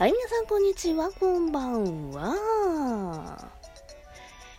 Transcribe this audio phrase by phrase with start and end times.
[0.00, 3.50] はい、皆さんこんにちは、こんばんは。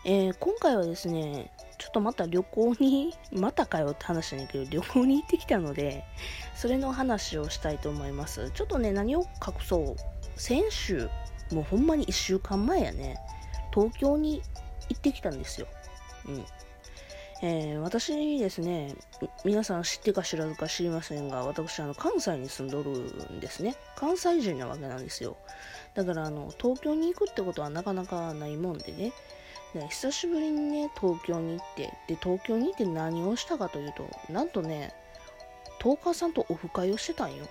[0.05, 6.03] えー、今回はですね、ちょっとまた旅行に、またかよって話じゃないけど、旅行に行ってきたので、
[6.53, 8.51] それの話をしたいと思います。
[8.51, 9.95] ちょっとね、何を隠そう。
[10.39, 11.09] 先週、
[11.51, 13.17] もうほんまに1週間前やね、
[13.73, 14.43] 東京に
[14.89, 15.65] 行ってきたんですよ。
[16.27, 16.45] うん。
[17.43, 18.93] えー、私ですね、
[19.43, 23.75] 皆さん知ってか知らずか知りませんが、私、あの、関西に住んどるんですね。
[23.95, 25.37] 関西人なわけなんですよ。
[25.95, 29.11] だから、あの、東京に行くってことはなかなかないもんでね。
[29.73, 34.93] で久しぶりにね、東京に行って、で、東京に行って何をしたかというと、なんとね、
[35.79, 37.47] トーカーさんとオフ会をしてたんよ。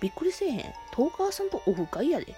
[0.00, 0.64] びっくりせえへん。
[0.92, 2.34] トーカーさんとオフ会やで。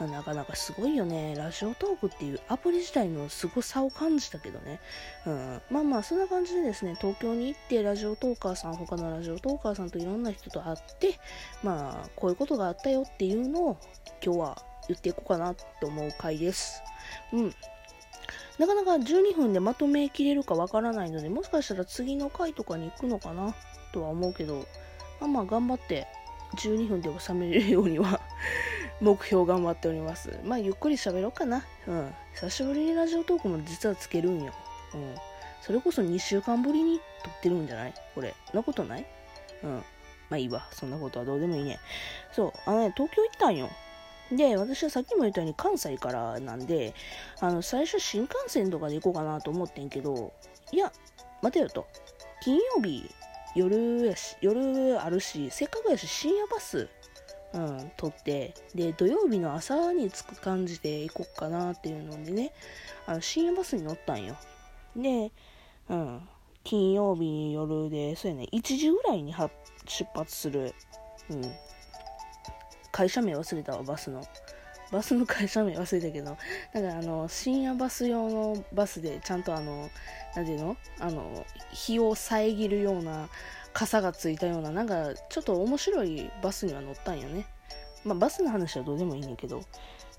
[0.00, 1.34] なかなかすごいよね。
[1.36, 4.80] ラジオトークっていうアプリ自体の凄さを感じたけどね。
[5.24, 5.62] うん。
[5.70, 11.18] まあまあ、そんな感じでですね、東京に行ってラジオトーカーさん、他のラジオトーカーさんといろんな人と会って、
[11.62, 13.76] まあ、こういうことがあったよっていうのを
[14.22, 16.82] 今日は言っていこうかなと思う回です。
[17.32, 17.54] うん。
[18.58, 23.54] なかなか12分でまとめきれるかわからないので、もしかしたら次の回とかに行くのかな
[23.92, 24.66] とは思うけど、
[25.20, 26.06] まあまあ頑張って
[26.56, 28.20] 12分で収めれるようには
[29.00, 30.38] 目標頑張っております。
[30.44, 31.64] まあ、ゆっくり喋ろうかな。
[31.86, 32.14] うん。
[32.34, 34.52] 久しぶりにラジオトークも実はつけるんよ。
[34.94, 35.14] うん。
[35.60, 37.94] それこそ2週間ぶりに撮ってるんじゃない？
[38.14, 38.34] これ。
[38.52, 39.06] なことない？
[39.62, 39.70] うん。
[40.30, 40.68] まあいいわ。
[40.72, 41.78] そんなことはどうでもいいね。
[42.32, 42.52] そう。
[42.66, 43.68] あのね、東京行ったんよ。
[44.32, 46.94] で、私はさっきも言ったように関西からなんで、
[47.40, 50.32] あの、最初新幹線とかで行こうかなと思ってんけど、
[50.72, 50.92] いや、
[51.42, 51.86] 待てよと。
[52.42, 53.10] 金曜日、
[53.54, 56.88] 夜やし、夜あるし、せっかくやし深夜バス
[57.54, 62.52] うん、撮って、で、土曜日の朝に着く感じで行こっかなっていうのでね、
[63.06, 64.36] あの、深夜バスに乗ったんよ。
[64.96, 65.30] で、
[65.88, 66.28] うん、
[66.64, 70.74] 金曜日夜で、そうやね、1時ぐらいに出発する、
[71.30, 71.42] うん、
[72.90, 74.22] 会社名忘れたわ、バスの。
[74.92, 76.36] バスの会社名忘れたけど、
[76.72, 79.88] なんかあの、深夜バス用のバスで、ちゃんとあの、
[80.36, 80.76] なんていうの？
[81.00, 83.28] あの、日を遮るような、
[83.74, 87.44] 傘がついたような、なんか、ちょっと面白いバスには乗ったんよね。
[88.04, 89.62] まあ、バスの話はどうでもいいんだけど。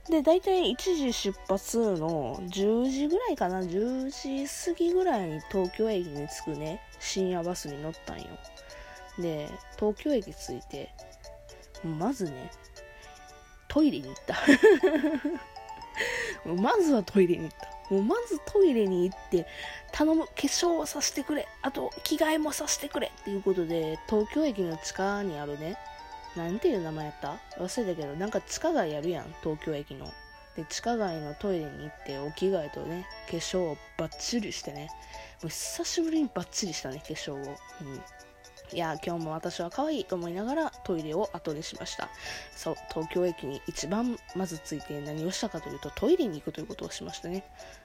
[0.10, 8.26] で、大体1時出発の10時ぐらいかな、10時過ぎぐらいに東京駅に着くね、深夜バスに乗ったんよ。
[9.18, 9.50] で、
[9.80, 10.94] 東京駅着いて、
[11.84, 12.52] まずね、
[13.68, 14.36] トイレに行った。
[16.62, 17.75] まずはトイレに行った。
[17.90, 19.46] もうまずトイレに行って、
[19.92, 21.48] 頼む、化粧をさせてくれ。
[21.62, 23.12] あと、着替えもさせてくれ。
[23.22, 25.78] っていうことで、東京駅の地下にあるね、
[26.36, 27.38] なんていう名前やった？
[27.62, 30.12] 忘れたけど、なんか地下街やるやん、東京駅の。
[30.56, 34.90] で、地下街のトイレに行って、お着替えとね、化粧をバッチリしてね、
[35.42, 37.38] もう久しぶりにバッチリしたね、化粧を。
[37.38, 38.02] うん。
[38.74, 42.10] いや、今日も私は可愛いと思いながらトイレを後にしました。
[42.56, 47.44] そう、東京駅に一番まず着いて何をしたかというとトイレに行くということをしましたね。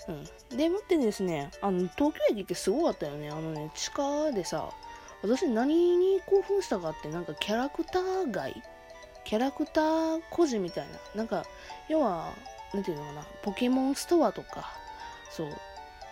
[0.09, 0.13] う
[0.55, 0.57] ん。
[0.57, 3.31] でもってですね、あの、東京駅ってすごかったよね。
[3.31, 4.71] あのね、地下でさ、
[5.23, 8.63] 私何に興奮したかってなんかキャラクター街？
[9.23, 10.99] キャラクター小路みたいな。
[11.15, 11.45] なんか、
[11.89, 12.33] 要は、
[12.73, 14.73] なんていうのかな、ポケモンストアとか、
[15.31, 15.49] そう、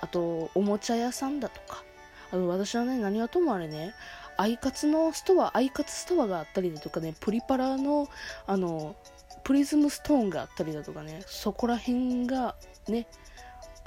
[0.00, 1.82] あと、おもちゃ屋さんだとか、
[2.30, 3.94] あの、私はね、何はともあれね、
[4.38, 8.08] アイカツのストア、アイカツストアがあったりだとかね、プリパラの、
[8.46, 8.96] あの、
[9.42, 12.54] プリズムストーンがあったりだとかね、そこら辺が
[12.86, 13.08] ね、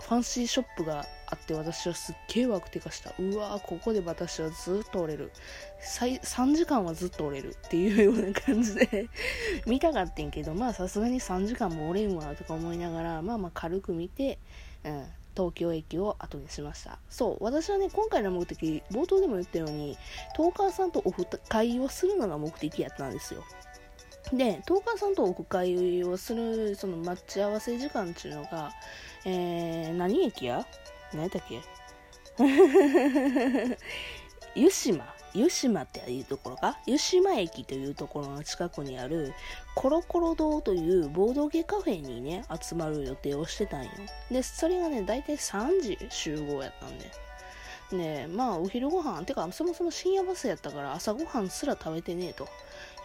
[0.01, 3.13] ファンシーショップがあって私はすっげえワクテカした。
[3.17, 5.31] うわーここで私はずっとおれる。
[5.81, 9.07] 3時間はずっと折れるっていうような感じで
[9.65, 14.39] 見たかってんけど、まあさすがに3時間も折れんわとか思いながら、まあまあ軽く見て、
[14.83, 15.05] うん、
[15.35, 16.99] 東京駅を後にしました。
[17.09, 19.97] そう、私はね、今回の目的、冒頭でも言ったように、
[20.35, 23.43] トーカーさんとオフ会をするのが目的やったんですよ。
[24.33, 28.71] で、トーカーさんとオフ会をする、その待ち合わせ時間っていうのが、
[29.25, 30.65] えー、何駅や？
[31.13, 31.61] 何やったっけ？
[34.55, 36.77] 湯島湯島っていうところか？
[36.85, 39.33] 湯島駅というところの近くにある
[39.75, 43.91] コロコロ堂というボードゲカフェにね、集まる予定をしてたんよ。
[44.29, 47.11] で、それがね、だいたい3時集合やったんで。
[47.91, 52.47] で、まあ、お昼ご飯、てか、そもそも深夜バスやったから朝ごはんすら食べてねえと。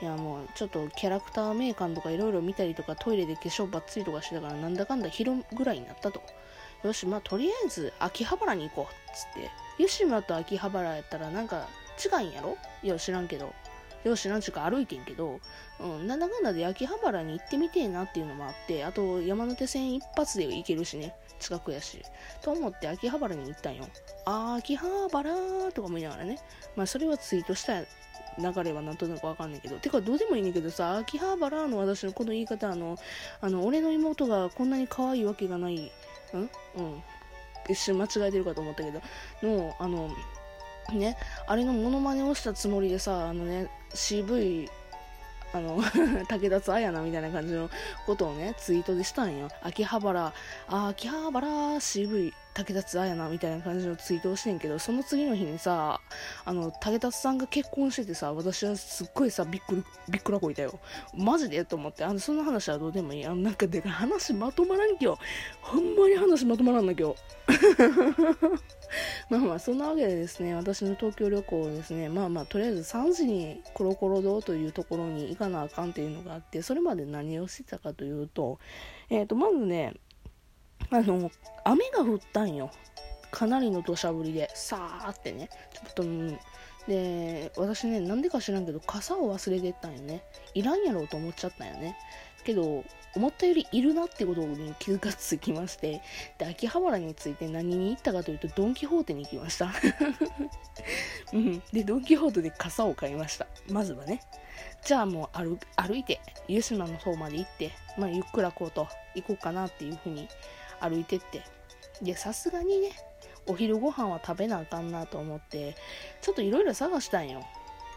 [0.00, 6.22] いや、もう、ちょっとキャラクター名鑑とかいろいろ見たりとか、トイレで化粧ばっつりとかしてたから、なんだかんだ昼ぐらいになったと。
[6.84, 9.16] よし、まあ、とりあえず、秋葉原に行こう。
[9.16, 9.50] つって。
[9.78, 12.56] 湯島と秋葉原やったら、なんか、近いんやろ？
[12.82, 13.52] いや、知らんけど。
[14.04, 15.40] よし、なんちゅうか歩いてんけど、
[15.80, 22.00] うん、なんだかんだで秋葉原に行ってみてえなっていうのもあって、あと山手線一発で行けるしね、近くやし。
[22.42, 23.86] と思って秋葉原に行ったんよ。
[24.24, 25.34] あー、秋葉原
[25.72, 26.38] とか思いながらね。
[26.76, 27.80] まあ、それはツイートした
[28.38, 32.98] 流れはなんとなくわかんないけどてかどうでもいいねんけどさ秋葉原の私のこの言い方あの
[33.40, 35.90] あの俺の妹がこんなに可愛いわけがないん？
[36.34, 36.38] う
[36.82, 37.02] ん
[37.68, 39.00] 一瞬間違えてるかと思ったけど
[39.42, 40.10] のあの
[40.92, 41.16] ね
[41.46, 44.68] あれのモノマネをしたつもりでさあのね CV
[45.52, 45.80] あの
[46.28, 47.70] 竹田彩なみたいな感じの
[48.06, 49.48] ことをねツイートでしたんよ。
[49.62, 50.32] 秋葉原
[50.68, 56.00] あ秋葉原 CV 竹達彩なみたいな感じのツイートをしてんけどその次の日にさ
[56.42, 60.78] あの竹達さんが結婚しててさ私はすっごいさびっくりびっくらこいたよ。
[61.14, 61.66] マジで？
[61.66, 62.04] と思って。
[62.04, 63.26] あのその話はどうでもいい。
[63.26, 65.20] あのなんかでか話まとまらん今日
[65.60, 67.16] ほんまに話まとまらんな今日
[69.28, 78.58] まあまあそんなわけでですね私の東京旅行をですねまあまあとりあえず3時にコロコロ堂というところに行かなあかんっていうのがあってそれまで何をしてたかというと
[79.10, 79.94] えっ、ー、とまずね
[80.90, 81.30] あの、
[81.64, 82.70] 雨が降ったんよ。
[83.30, 85.48] かなりの土砂降りで、さーってね。
[85.72, 86.38] ちょっと、うん、
[86.88, 90.22] で、私ね、なんでか知らんけど、傘を忘れてったんよね。
[90.54, 91.96] いらんやろうと思っちゃったんよね。
[92.44, 92.84] けど、
[93.16, 96.00] 思ったよりいるなってことに気づかつきまして、
[96.38, 99.72] で、秋葉原について何に行ったかというと、ドン・キホーテに行きました。
[101.32, 101.62] うん。
[101.72, 103.46] で、ドン・キホーテで傘を買いました。
[103.68, 104.20] まずはね。
[104.84, 110.28] じゃあもう歩歩いて、湯島の方まで行って、まあ、ゆっくらこうと行こうかなっていうふうに
[110.80, 111.42] 歩いてって。
[112.02, 112.90] でさすがにね
[113.46, 115.76] お昼ご飯は食べなあかんなと思って
[116.20, 117.44] ちょっといろいろ探したんよ。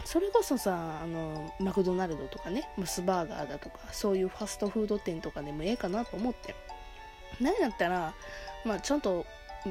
[0.05, 6.55] それこそさあのマクドナルドとかねモスバーガーだとかそういうファストフード店とかでもええかなと思って。
[7.41, 8.13] 何やったら
[8.65, 9.25] まあちゃんと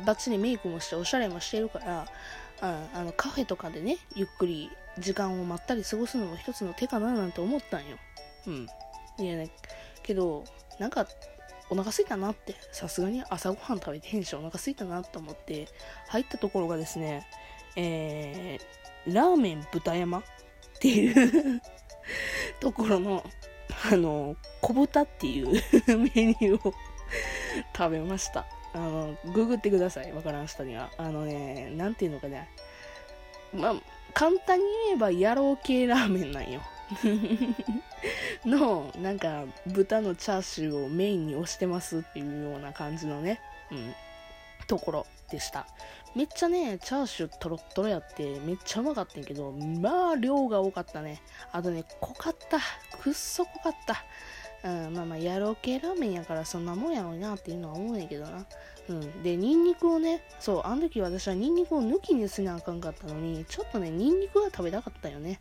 [0.06, 2.06] バッチリメイクもしておしゃれもしてるから
[2.60, 7.96] ああのカフェとかでねゆっくり時間をまったり過ごすのも一つの手かななんて思ったんよ。
[8.46, 8.66] うん。
[9.18, 9.50] いやね
[10.02, 10.44] けど
[10.78, 11.06] なんか
[11.70, 15.68] お腹すいたなって、さすがに朝ごはん食べてへんし、お腹すいたなと思って、
[16.08, 17.26] 入ったところがですね、
[17.76, 20.22] えー、ラーメン豚山っ
[20.80, 21.62] ていう
[22.60, 23.24] ところの、
[23.92, 25.48] あの、小豚っていう
[25.86, 26.74] メニューを
[27.76, 28.46] 食べました。
[28.74, 30.12] あの、ググってください。
[30.12, 30.90] わからん人には。
[30.98, 32.48] あのね、なんていうのかね。
[33.52, 33.74] まあ、
[34.12, 36.60] 簡単に言えば、野郎系ラーメンなんよ。
[38.44, 43.40] の、なんか、豚のチャーシューをメインに推してますっていうような感じのね、
[43.70, 43.94] うん、
[44.66, 45.66] ところでした。
[46.14, 51.20] めっちゃね、チャーシュートロットロやって、めっちゃうまかったんやけど、まあ、量が多かったね。
[51.52, 52.58] あとね、濃かった。
[52.98, 54.04] くっそ濃かった。
[54.64, 58.46] うん、まあまあ、野郎系ラーメンやからそんなもんやろうなっていうのは思うんやけどな。
[58.88, 59.22] うん。
[59.22, 65.40] で、ニンニクをね、そう、あの時私はニンニクを抜きにせなあかんかったのに、ちょっとね、ニンニクが食べたかったよね。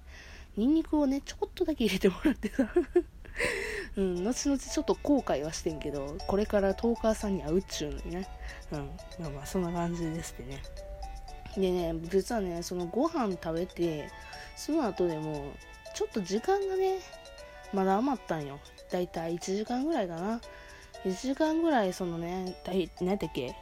[0.57, 2.67] ニンニクをね、ちょこっとだけ入れてもらってさ
[3.95, 8.27] うん、後々ちょっと後悔はしてんけど、これからトーカーさんに会うっちゅうのにね。
[8.71, 8.79] うん、
[9.19, 10.61] まあまあ、そんな感じですってね。
[11.55, 14.09] でね、実はね、そのご飯食べて、
[14.55, 15.53] その後でも、
[15.95, 16.99] ちょっと時間がね、
[17.73, 18.59] まだ余ったんよ。
[18.91, 20.41] だいたい1時間ぐらいかな。
[21.05, 23.55] 1時間ぐらい、そのね、だい、何だっけ、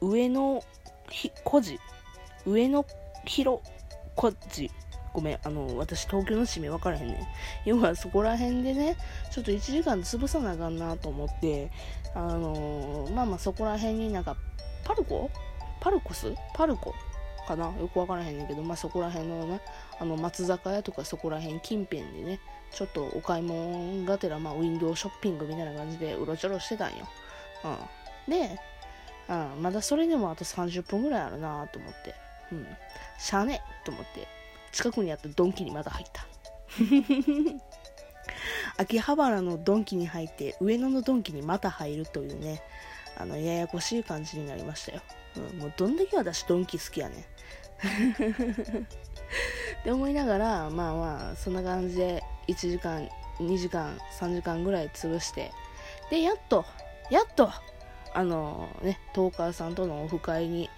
[0.00, 0.62] 上の、
[1.08, 1.78] ひ、孤児、
[2.46, 2.84] 上の
[3.24, 3.60] 広、
[4.16, 4.70] 孤児
[5.12, 7.26] ごめん、あの、私東京の地名分からへんねん。
[7.64, 8.96] 要はそこら辺でね、
[9.30, 11.70] ちょっと1時間潰さなあかんなと思って、
[12.14, 14.36] あのー、まあまあそこら辺になんか、
[14.84, 15.30] パルコ？
[15.80, 16.34] パルコス？
[16.54, 16.94] パルコ？
[17.46, 17.66] かな？
[17.66, 19.60] よく分からへんねんけど、まあそこら辺のね、
[19.98, 22.40] あの松坂屋とかそこら辺近辺でね、
[22.72, 27.08] ちょっとお買い物がてら、まあウィンドウショッピングみたいな感じでうろちょろしてたんよ。
[27.64, 28.32] うん。
[28.32, 28.58] で、
[29.28, 32.14] うん、まだそれでもあと30分ぐらいあるなと思って、
[32.52, 32.66] うん。
[33.18, 34.26] しゃあねと思って、
[34.72, 36.26] 近くにあったドンキにまだ入った。
[38.78, 42.62] 秋葉原のドンキに入って上野のドンキにまた入るというね、
[43.16, 45.02] あの、ややこしい感じになりましたよ。
[45.36, 47.18] うん、もうどんだけ私ドンキ好きやねん。
[49.80, 55.52] って思いながら、まあまあ、そんな感じで1時間、2時間、3時間ぐらい潰して、
[56.10, 56.64] で、やっと、
[57.10, 57.50] やっと、
[58.14, 60.70] あのね、トーカーさんとのオフ会に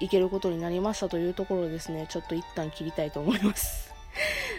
[0.00, 3.92] 行けることになりましたというところですね、ちょっと一旦切りたいと思います。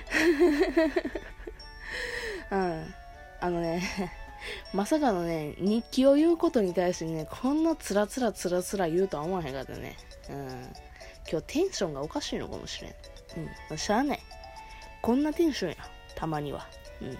[2.52, 2.94] うん。
[3.42, 3.82] あのね、
[4.74, 9.98] まさかのね、日記を言うことに対してね、こんなつらつらつらつら言うとは思わへんかったね。
[10.30, 10.74] うん。
[11.30, 12.94] 今日テンションがおかしいのかもしれん。
[13.72, 13.78] うん。
[13.78, 14.20] しゃあない。
[15.02, 15.78] こんなテンションや。
[16.16, 16.68] たまには。
[17.02, 17.18] うん。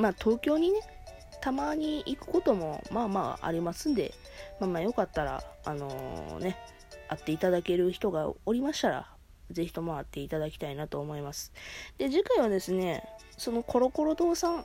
[0.00, 0.80] まあ、東京にね、
[1.40, 4.12] たまに行くことも、まあまあありますんで、
[4.60, 6.56] まあまあよかったら、あのー、ね、
[7.08, 9.10] 会っていただける人がおりましたら、
[9.50, 11.52] ぜひとも会っていただきたいなと思います。
[11.96, 13.02] で、次回はですね、
[13.36, 14.64] そのコロコロ堂さん、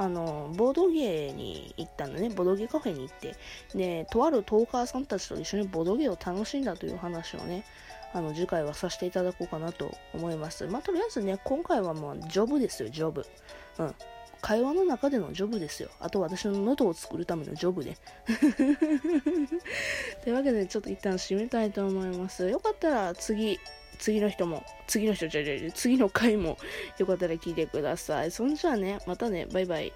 [0.00, 3.34] あの、ボードゲーに行ったんだね、ボードゲーカフェに行って、
[3.74, 7.64] で、とあるトーカーさんたちと一緒にボードゲーを楽しんだという話をね、
[8.12, 10.66] あの、次回はさせていただこうかなと思います。
[10.66, 13.26] まあ、とりあえずね、今回はもう、ジョブですよ、ジョブ。
[13.78, 13.94] うん。
[14.40, 15.88] 会話の中でのジョブですよ。
[16.00, 17.96] あと私の喉を作るためのジョブね。
[20.22, 22.48] というわけで、ちょっと一旦締めたいと思います。
[22.48, 23.58] よかったら次、
[23.98, 26.56] 次の人も、次の人じゃじゃ次の回も
[26.98, 28.30] よかったら聞いてください。
[28.30, 29.92] そんじゃあね、またね、バイバイ。